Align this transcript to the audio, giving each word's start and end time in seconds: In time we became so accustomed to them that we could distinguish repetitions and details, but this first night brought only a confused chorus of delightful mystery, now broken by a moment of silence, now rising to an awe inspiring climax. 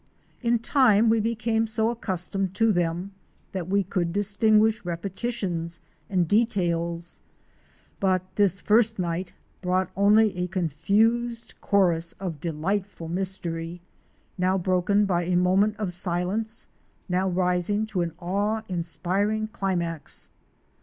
In 0.41 0.57
time 0.57 1.09
we 1.09 1.19
became 1.19 1.67
so 1.67 1.91
accustomed 1.91 2.55
to 2.55 2.71
them 2.71 3.11
that 3.51 3.67
we 3.67 3.83
could 3.83 4.11
distinguish 4.11 4.83
repetitions 4.83 5.79
and 6.09 6.27
details, 6.27 7.21
but 7.99 8.23
this 8.35 8.59
first 8.59 8.97
night 8.97 9.33
brought 9.61 9.91
only 9.95 10.35
a 10.35 10.47
confused 10.47 11.53
chorus 11.61 12.13
of 12.13 12.39
delightful 12.39 13.09
mystery, 13.09 13.79
now 14.39 14.57
broken 14.57 15.05
by 15.05 15.23
a 15.25 15.35
moment 15.35 15.77
of 15.77 15.93
silence, 15.93 16.67
now 17.07 17.29
rising 17.29 17.85
to 17.85 18.01
an 18.01 18.13
awe 18.19 18.63
inspiring 18.67 19.49
climax. 19.49 20.31